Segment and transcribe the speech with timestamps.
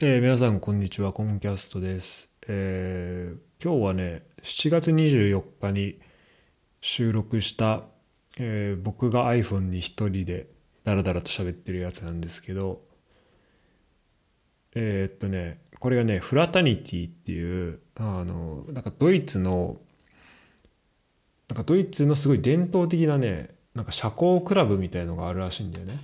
[0.00, 5.98] えー皆さんこんにちはコンキャストです、えー今日はね7月24日に
[6.80, 7.82] 収録した、
[8.38, 10.46] えー僕が iPhone に一人で
[10.84, 12.80] ダラダラと喋ってるやつなんですけど
[14.76, 19.78] えーっとねこれがねフラタニティっていうあのなんかドイツの
[21.48, 25.98] なんかドイツのすごい伝統的なねなんか社交クラブみたいのがあるらしいんだよね。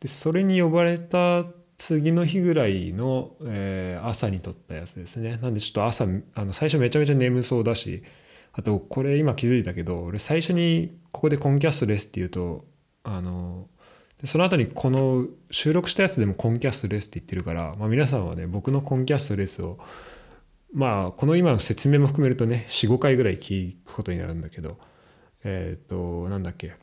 [0.00, 1.46] でそれに呼ばれた
[1.78, 5.38] 次の日ぐらいの、えー朝に撮ったやつですね。
[5.42, 8.02] なんでちょっと朝あの最初めちゃめちゃ眠そうだし
[8.52, 12.64] あとこれ今気づいたけど俺最初にここでコンキャストですって言うと
[13.04, 13.68] あの
[14.20, 19.78] でその後にこの収録したやつでもコンキャストですって言ってるから、まあ、皆さんはね僕のコンキャストですを
[20.72, 24.78] まあこの今の説明も含めるとね45回ぐらい聞くことになるんだけど
[25.44, 26.74] えっ、となんだっけ。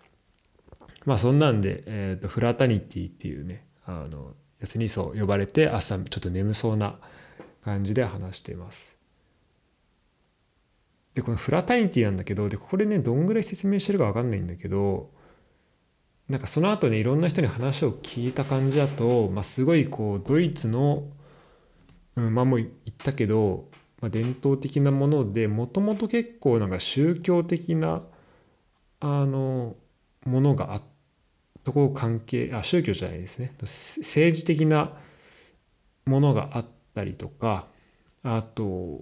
[1.06, 4.34] まあそんなんで、えー、とフラタニティっていうねあの
[4.66, 6.96] やつにそう呼ばれて朝ちょっと眠そうな
[7.64, 8.98] 感じで話しています。
[11.14, 15.12] でこのフラタニティなんだけどでこれねどんぐらい説明してるか分かんないんだけど
[16.28, 21.04] なんかその後ねいろんな人に話を聞いた感じだと、まあ、すごいこうドイツの、
[22.18, 23.70] うん、まあもう言ったけど、
[24.02, 28.04] まあ、伝統的なものでもともと結構なんか宗教的な
[29.00, 29.78] あの
[30.26, 30.95] ものがあって。
[31.66, 33.54] とこ関係あ宗教じゃないですね。
[33.60, 34.94] 政治的な
[36.06, 37.66] ものがあったりとか
[38.24, 39.00] あと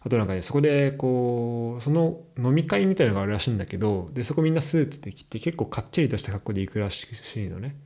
[0.00, 7.06] あとなんかねそこでこうその飲み会みたいのがあるらしいんだけどでそこみんなスーツで着て結構かっちりとした格好で行くらし
[7.44, 7.76] いのね。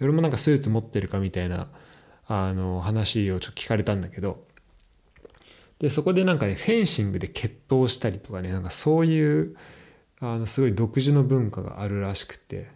[0.00, 1.68] 俺もなんかスーツ持ってるかみたいな
[2.26, 4.44] あの話をちょっと聞かれたんだけど。
[5.78, 9.56] でそこでなんかねフェンシングで決闘したりとかねなんかそういう
[10.22, 12.70] あのすごい独自の文化があるらしくて。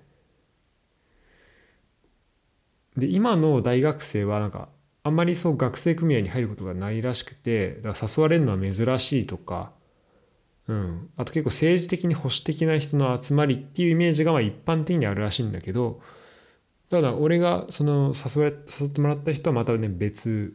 [2.97, 4.71] で今の大学生はなんか
[5.03, 9.73] あんまりそう学生組合に入ることがないらしくてだから誘われるのは珍しいとか、
[10.67, 16.01] うん、あと結構政治的に保守的な人の集まりっていうイメージがまあ一般的にあるらしいんだけど
[16.89, 20.55] ただ俺がその誘われ誘ってもらった人はまたね別、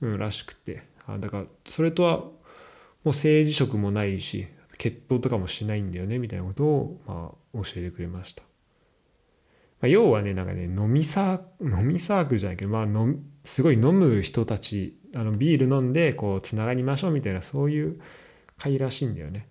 [0.00, 0.90] うん、らしくて。
[1.06, 2.32] あだからそれとはも
[3.06, 4.46] う政治色もないし
[4.82, 8.42] 決闘とかもしないんだよねみたいなことを、まあ、教えてくれました。
[8.42, 18.00] まあ、要はねなんかね飲みサー飲みサークルじゃないけど、まあ、飲すごい飲む人たちあのビール飲んでこうつながりましょうみたいなそういう
[18.58, 19.46] 会らしいんだよね。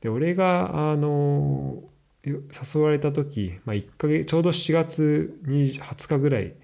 [0.00, 1.84] で俺があの
[2.24, 6.54] 誘われた時、まあ、1ヶ月ちょうど7月20日ぐらい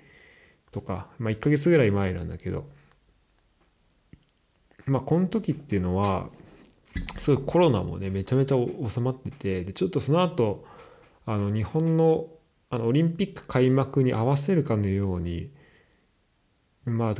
[0.72, 2.69] とか、まあ、1ヶ月ぐらい前なんだけど
[4.87, 6.31] まあこの時っていうのは
[7.19, 8.56] すごいコロナもねめちゃめちゃ
[8.88, 10.64] 収まっててでちょっとその後
[11.26, 12.26] あの日本の
[12.70, 15.50] あのオリンピック開幕に合わせるかのように
[16.84, 17.14] まあ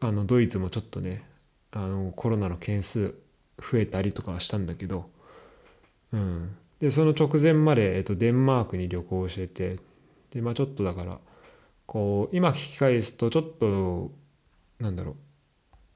[0.00, 1.24] あのドイツもちょっとね
[1.70, 3.14] あのコロナの件数
[3.58, 5.08] 増えたりとかはしたんだけど、
[6.12, 9.78] うん、でその直前まで、えっと、デンマークに旅行してて
[10.30, 11.18] でまあちょっとだから
[11.86, 14.10] こう今聞き返すとちょっと
[14.80, 15.16] なんだろ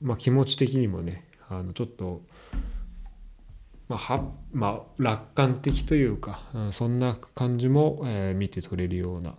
[0.02, 2.22] うまあ気持ち的にもねあのちょっと
[3.90, 9.34] まあはまあ、楽観的というか、そんな感じも、えー見て取れるような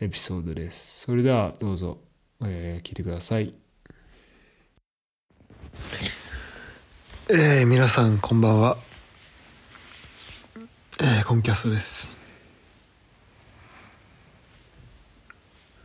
[0.00, 1.02] エピソードです。
[1.02, 1.98] それではどうぞ、
[2.42, 3.52] えー聞いてください。
[7.28, 8.78] えー、皆さんこんばんは、
[10.98, 12.24] えー、コンキャストです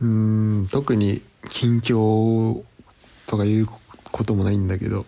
[0.00, 2.64] うん特に近況
[3.28, 5.06] とかいうこともないんだけど、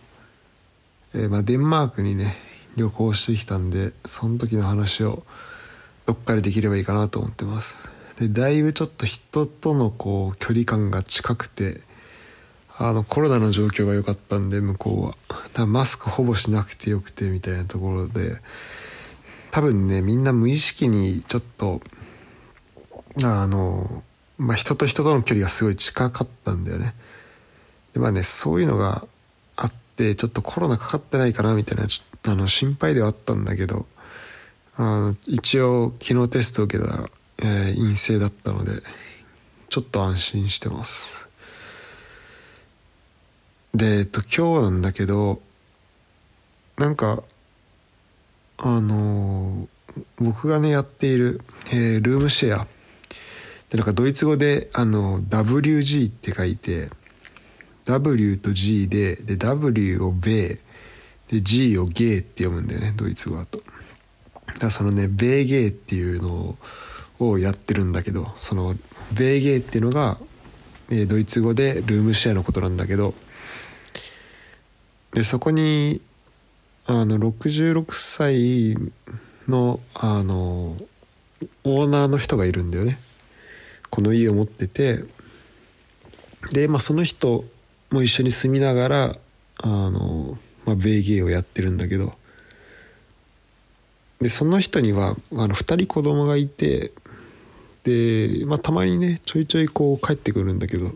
[1.15, 2.48] えーまあ、デンマークにね
[2.79, 5.25] 旅行してきたんでその時の話を
[6.07, 7.91] どっかでできればいいかなと思ってます。
[8.19, 11.83] でだいぶちょっと人とのこう距離感が近くて
[12.79, 15.17] あのコロナの状況が良かったんで向こうは。
[15.29, 18.37] だからマスクほぼしなくてよくてみたいなところで
[19.51, 21.83] 多分ねみんな無意識にちょっと
[23.23, 24.03] あの
[24.39, 26.95] まあ人と人との距離がすごい近かったんだよね。
[27.93, 29.07] でまあねそういうのが
[29.57, 33.87] あってちょっとコロナかかってないかなみたいなちょっあの心配ではあったんだけど
[34.77, 38.83] あ一応昨日テスト受けたら、えー陰性だったので
[39.69, 41.29] ちょっと安心してます。
[43.75, 45.41] でえっと今日なんだけど
[46.79, 47.23] なんか
[48.59, 49.69] あのー
[50.21, 51.41] 僕がねやっている、
[51.73, 52.67] えールームシェア。
[53.71, 56.91] でなんかドイツ語であの WG って書いて
[57.85, 60.59] W と G でで W をベー
[61.31, 63.59] で G をゲーって読むんだよねドイツ語だと。
[64.47, 66.57] だからそのねベーゲーっていうの
[67.19, 68.75] をやってるんだけどその
[69.13, 70.19] ベーゲーっていうのが
[70.91, 73.15] えドイツ語でルームシェアのことなんだけど
[75.13, 76.01] でそこに
[76.87, 78.77] あの66歳
[79.47, 80.77] のあの
[81.65, 82.99] オーナーの人がいるんだよね。
[83.91, 85.05] この家を持ってて
[86.53, 87.45] で、まあ、その人
[87.91, 89.17] も一緒に住みながら
[89.63, 90.39] あの、
[90.69, 92.13] まあ、ベイゲーをやってるんだけど。
[94.21, 96.93] でその人にはあの2人子供がいて
[97.85, 100.91] で、まあ、たまにねちょいちょいこう帰ってくるんだけど。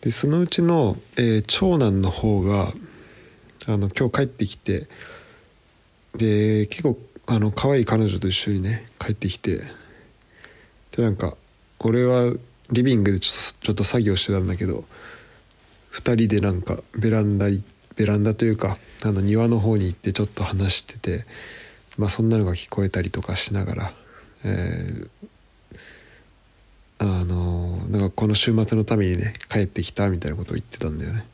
[0.00, 2.72] でそのうちの、えー長男の方が
[3.66, 4.86] あの今日帰ってきて
[6.16, 9.62] で結構あの可愛い彼女と一緒にね帰ってきて。
[10.96, 11.36] でなんか
[11.78, 12.32] 俺は
[12.70, 14.84] リビングでちょっとちょっと作業してたんだけど
[15.92, 17.62] 2人でなんかベランダい
[17.96, 21.24] ベランダというかあの庭の方に行ってちょっと話してて
[21.98, 23.92] まあそんなのが聞こえたりとかしながら、
[24.44, 25.08] えー
[26.98, 31.26] あのなんかこの週末のためにね帰ってきたみたいなことを言ってたんだよね。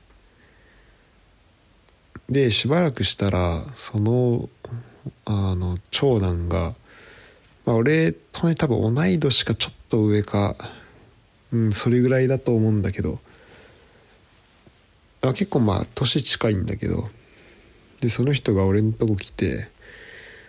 [2.29, 4.49] でしばらくしたらその
[5.25, 6.75] あの長男が、
[7.65, 10.57] まあ、俺とね多分同い年かちょっと上か、
[11.53, 13.21] うん、それぐらいだと思うんだけど
[15.23, 17.09] あ結構まあ年近いんだけど
[18.01, 19.69] でその人が俺のとこ来て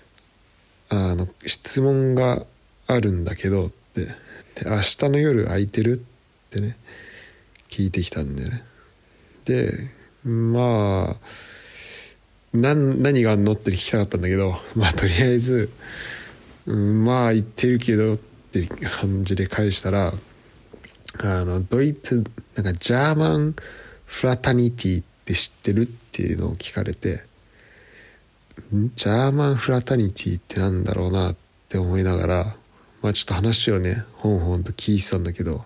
[0.90, 2.46] 「あの質問が
[2.88, 4.06] あるんだけど」って
[4.56, 6.78] 「で明日の夜空いてる?」ってね
[7.70, 8.64] 聞いてきたんだよね。
[9.46, 9.92] で
[10.24, 11.28] まあ
[12.54, 15.70] 何何があんのって聞きたかったんだけどまあとりあえず、
[16.66, 18.18] うん、まあ言ってるけどっ
[18.52, 20.14] て感じで返したら
[21.20, 22.24] あのドイツ
[22.56, 23.56] なんか German
[24.14, 27.26] fraternity って知ってるっていうのを聞かれて
[28.96, 31.36] German fraternity ってなんだろうなっ
[31.68, 32.56] て思いながら
[33.02, 35.66] まあちょっと話をねほんほんと聞いてたんだけど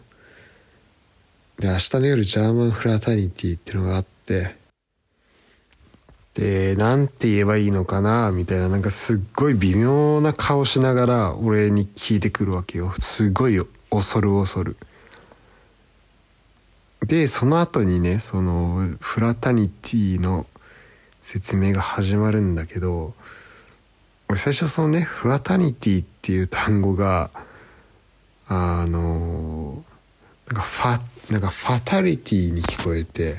[1.60, 4.56] で明日の夜 German fraternity ってのがあって
[6.34, 12.94] でなんて言えばいいのかなみたいななんかすっごい微妙な顔しながら俺に聞いてくるわけよ。
[13.00, 13.60] すごい
[13.90, 14.78] 恐る恐る。
[17.08, 20.46] でその後にねそのフラタニティの
[21.22, 23.14] 説明が始まるんだけど
[24.28, 27.32] 俺最初そのねフラタニティっていう単語が
[28.50, 29.86] あの
[30.48, 31.00] なんかファ
[31.32, 33.36] なんかファタリティに聞こえて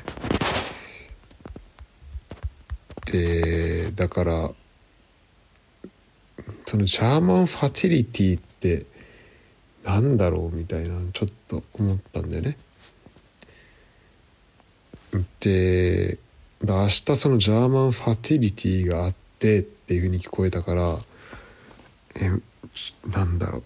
[3.13, 4.51] でだから
[6.65, 8.87] そのジャーマンファティリティって
[9.85, 12.57] なんだろうみたいなちょっと思ったんだよね。
[15.41, 16.19] で
[16.63, 20.99] 明日そのジャーマンファティリティがあってっていうふうに聞こえたから
[22.17, 22.31] え
[23.11, 23.63] なんだろう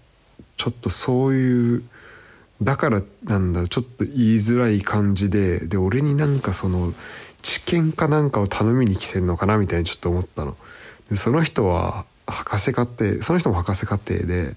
[0.57, 1.83] ちょっとそういう
[2.63, 6.93] だからなんだろうちょっと言いづらい感じでで俺になんかその
[7.41, 10.57] 知見かなんかを頼みに来てんのかなみたいにちょっと思ったの。
[11.11, 14.55] でその人は博士課程その人も博士課程で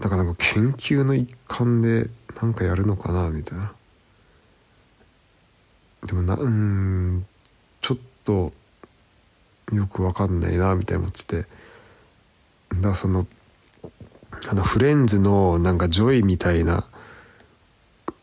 [0.00, 2.08] だからなんか研究の一環で
[2.40, 3.72] なんかやるのかなみたいな。
[6.10, 7.26] でもなうん
[7.80, 8.52] ちょっと
[9.72, 11.46] よくわかんないなみたいな思ってて。
[12.80, 13.26] だその
[14.48, 16.86] あのフレンズのなんかジョイみたいな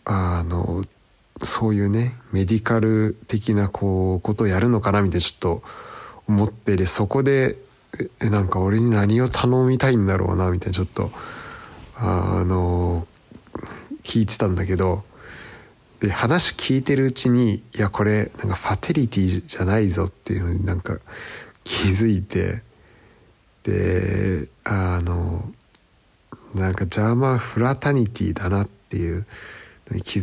[0.06, 0.86] あの
[1.44, 5.64] そういうね medical 的なこうことをやるのかなみたいなちょっと
[6.28, 7.58] 思ってでそこで
[8.22, 11.12] えなんか俺に何を頼みたいんだろうなみたいなちょっと
[11.96, 13.06] あの
[14.04, 15.04] 聞いてたんだけど
[16.00, 21.00] で話聞いてるうちにいやこれなんかファテリティじゃないぞっていうのになんか
[21.64, 22.62] 気づいて
[23.64, 25.52] であの
[26.54, 29.26] なんかジャーマンフラタニティだなっていう
[29.90, 30.22] のに気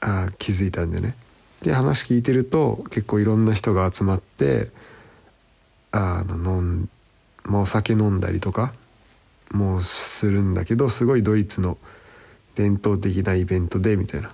[0.00, 1.16] あ気づいたんだよね。
[1.62, 4.70] で話聞いてると結構いろんな人が集まって
[5.92, 6.88] あの飲ん、
[7.44, 8.72] まあ、お酒飲んだりとか
[9.50, 11.76] もするんだけどすごいドイツの
[12.54, 14.32] 伝統的なイベントでみたいな。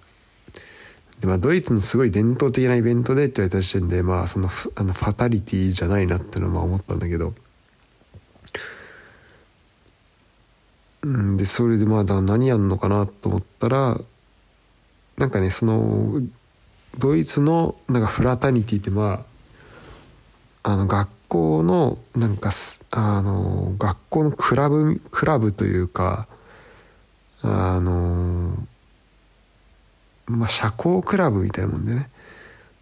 [1.20, 7.32] でまあ、ドイツのすごい伝統的なイベントでって言われた時点で、まあ、そのフあのファタリティじゃないなってのはまあ思ったんだけど、
[11.02, 13.98] うん、でそれでまあだ何やんのかなと思ったら
[15.16, 16.20] なんかねその
[16.98, 19.24] ドイツのなんかフラタニティってま
[20.62, 22.50] ああの学校のなんか
[22.90, 26.26] あの学校のクラブクラブというか
[27.42, 28.56] あの
[30.26, 32.10] まあ社交クラブみたいなもんでね。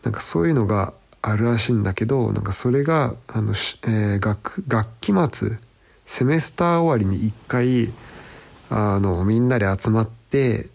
[0.02, 5.56] なんかそういうのがあるらしいんだけどなんかそれがあの、えー学学期末
[6.04, 7.90] セメスター終わりに一回
[8.68, 10.68] あのみんなで集まって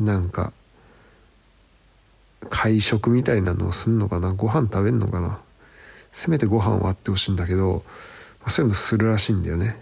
[0.00, 0.52] なんか
[2.50, 4.32] 会食みたいなのをすんのかな？
[4.32, 5.38] ご飯食べんのかな？
[6.10, 7.84] せめてご飯はあってほしいんだけど、
[8.48, 9.80] そういうのするらしいんだよね。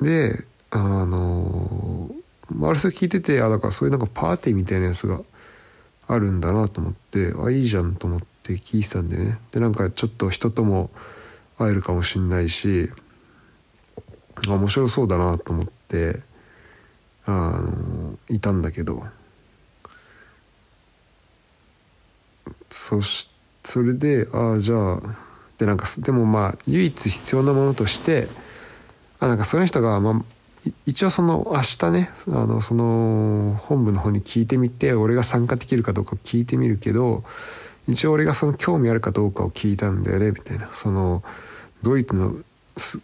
[0.00, 2.21] であのー、
[2.68, 5.20] あれそれ聞いててあだからそういうなんかパーティーみたいなやつが
[6.06, 9.38] あるんだなと思ってあいいじゃんと思って聞いてたんでね。
[9.50, 10.90] でなんかちょっと人とも
[11.58, 12.90] 会えるかもしんないし
[14.46, 16.20] 面白そうだなと思って
[17.26, 19.04] あのいたんだけど。
[22.72, 23.28] そし
[23.62, 25.00] それでああじゃあ
[25.58, 28.28] でなんかでもまあ唯一必要なものとして
[29.20, 30.22] あなんかその人が、まあ、
[30.86, 37.24] 一応その明日ねあのその本部の方に聞いてみて俺が参加できるかどうか聞いてみるけど
[37.88, 40.70] 一応俺がその興味あるかどうかを聞いたんだよねみたいな。
[40.72, 41.24] その
[41.82, 42.36] ドイツの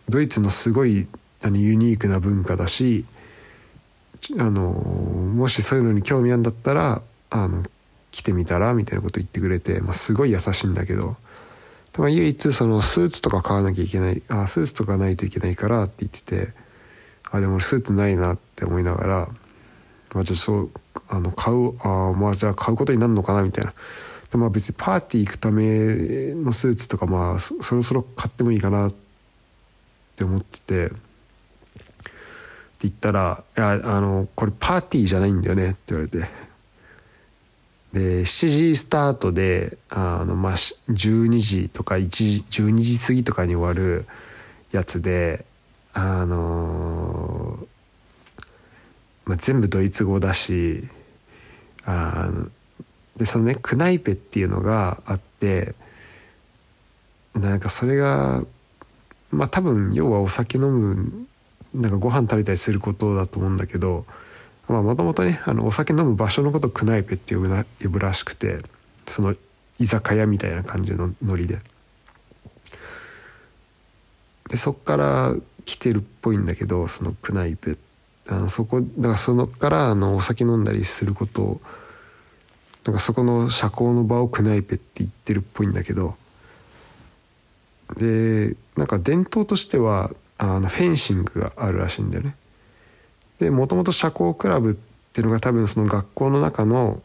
[0.08, 1.08] ドイツのすごい
[1.42, 3.04] あのユニークな文化だし
[4.38, 7.64] あのもしそういうのに興味あるんだったらあの
[8.10, 11.16] 来てみたらみたいなこと言ってくれて、まあ、すごい優しいんだけど、
[11.98, 16.52] 唯一そのスーツとか買わなきゃいけないあスーツとかないといけないからって言ってて
[17.30, 19.28] あでもスーツないなって思いながら、
[20.14, 20.70] まあ、じゃあそう
[21.08, 23.72] あの買うあまあじゃあ買うことになるのかなみたいな。
[24.30, 28.94] でまあ別にパーティー行くためのスーツとかまあそろそろ買ってもいいかなっ
[30.16, 30.92] て思ってて。
[32.78, 36.28] って言ったら「いやあのこれパーティーじゃないんだよね」って言われて
[37.92, 44.06] で7時スタートであの、まあ、12時とか1時12時過ぎとかに終わる
[44.70, 45.44] やつで
[45.92, 47.17] あの
[49.28, 50.88] まあ、全部ドイツ語だし
[51.84, 52.30] あ
[53.18, 55.74] でそのねクナイペっていうのがあって
[57.34, 58.42] なんかそれが
[59.30, 61.26] まあ多分要はお酒飲む
[61.74, 64.06] なんかご飯食べたりすることだと思うんだけど
[64.66, 68.60] もともとねあのお酒飲む場所のことクナイペって呼ぶな呼ぶらしくて
[69.06, 69.34] その
[69.78, 71.58] 居酒屋みたいな感じのノリで。
[74.48, 75.34] でそっから
[75.66, 77.87] 来てるっぽいんだけどそのクナイペって
[78.28, 81.60] あのそこだからそのからあのお酒飲んだりすることを
[82.84, 86.14] なんかそこの社交の場をクナイペって言ってるっぽいんだけど
[87.96, 92.36] でなんか伝統としてはあのフェンシングがあるらしいんだよね。
[93.38, 97.00] でもともと社交クラブっていうのが多分その学校の中の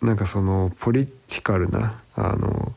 [0.00, 2.72] なんかそのポリティカルなあの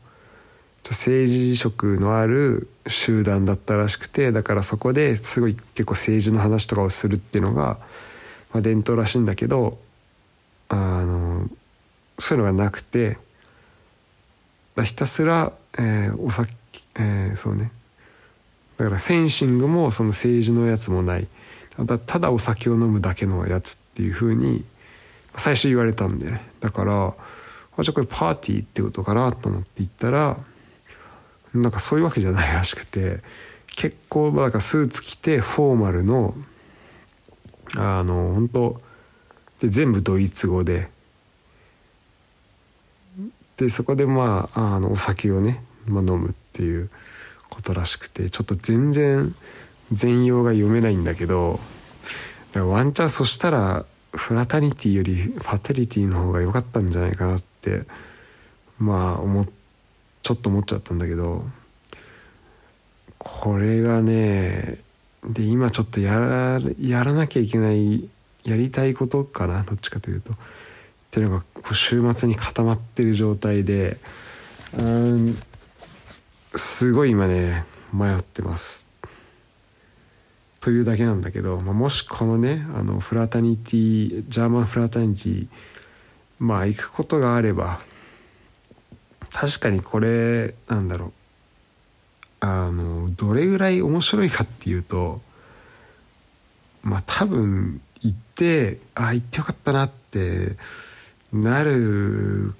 [0.92, 7.78] 政治色のある集団だったらしくてだからそこですごい結構政治の話とかをするっていうのが、
[8.52, 9.78] まあ、伝統らしいんだけど
[10.68, 11.48] あの
[12.18, 13.18] そういうのがなくて
[14.84, 16.52] ひたすら、えー、お酒、
[16.96, 17.70] えー、そうね。
[18.76, 21.28] だからフェンシングもその政治のやつもない。
[22.06, 24.64] ただお酒を飲むだけのやつっていうふうに
[25.36, 26.42] 最初言われたんでね。
[26.60, 27.14] だから
[27.78, 30.38] あじゃあこれパーティーってことかなと思って行ったら
[31.62, 33.20] なんかそういうわけじゃないらしくて
[33.74, 36.34] 結構なんかスーツ着てフォーマルの
[37.76, 38.80] あの本当
[39.60, 40.88] で全部ドイツ語で。
[43.56, 46.90] でそこでまああのお酒をね、まあ、飲むっていう
[47.48, 49.34] ことらしくてちょっと全然
[49.92, 51.58] 全容が読めないんだけど
[52.54, 57.82] ワンチャンそしたらフラタニティよりファタリティの方が良かったんじゃないかなって
[58.78, 59.42] まあ思
[60.26, 61.44] ちょっと思っちゃったんだけど
[63.16, 64.80] これがね
[65.22, 68.08] で今ちょっとやらやらなきゃいけない
[68.42, 70.32] やりたいことかなどっちかというと。
[70.32, 70.36] っ
[71.12, 73.98] ていうのが週末に固まってる状態で
[74.76, 75.38] うん
[76.56, 78.88] すごい今ね迷ってます。
[80.58, 85.46] というだけなんだけど、まあ、もしこのねあのフラタニティジャーマンフラタニティ
[86.40, 87.78] まあ行くことがあれば
[89.32, 91.12] 確かにこれなんだろう
[92.40, 95.20] あのどれぐらい面白いかっていうと
[96.82, 100.56] まあ多分行ってああ行ってよかったなって
[101.32, 102.54] なる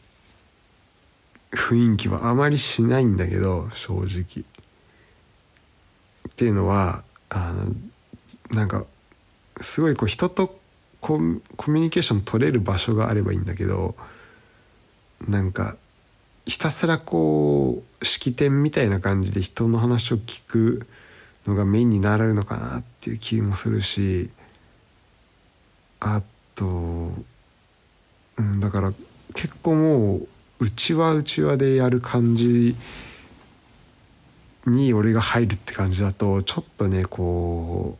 [1.52, 4.44] 雰囲気はあまりしないんだけど正直。
[6.28, 7.72] っていうのはあの
[8.50, 8.84] なんか
[9.60, 10.58] すごいこう人と
[11.00, 13.94] コミュニケーション取れる場所があればいいんだけど
[15.26, 15.76] なんか
[16.46, 20.86] ひたすらこう式典みたいな感じで人の話を聞く
[21.46, 24.30] のがメインになられるのかなっていう気もするし
[26.00, 26.22] あ
[26.54, 26.66] と、
[28.38, 28.92] うん、だから
[29.34, 30.28] 結構もう
[30.60, 32.76] うちわうちわでやる感じ
[34.66, 37.98] に俺が入るって感じだとちょっとねこ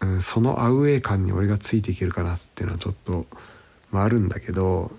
[0.00, 3.26] うん、そのアウェー感に俺がついていけるかなっていうのはちょっと、
[3.90, 4.90] まあ、あるんだけど、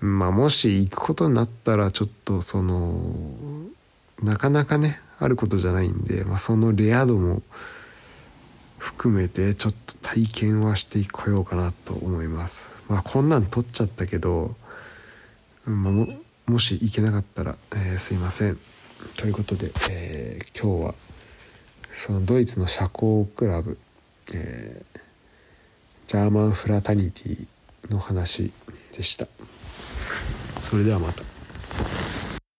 [0.00, 3.14] まあ、もし行くことになったらちょっとその
[4.22, 7.42] なかなかねあることじゃないんで、まあ、そのレア度も
[8.78, 12.70] 含めてちょっと体験はしてこようかなと思います。
[12.88, 14.54] まあこんなん撮っちゃったけど、
[15.64, 16.08] まあ、も
[16.46, 18.58] もし行けなかったら、えーすいません。
[19.16, 20.94] ということで、えー今日は
[21.90, 23.78] そのドイツの社交クラブ、
[24.34, 25.00] えー
[26.06, 27.46] ジャーマンフラタニティ
[27.90, 28.52] の話
[28.94, 29.26] でした。
[30.60, 31.22] それではまた。